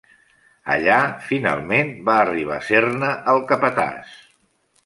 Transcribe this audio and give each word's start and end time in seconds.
Allà, 0.75 0.95
finalment, 1.25 1.93
va 2.09 2.17
arribar 2.23 2.57
a 2.57 2.65
ser-ne 2.71 3.15
el 3.35 3.47
capatàs. 3.53 4.21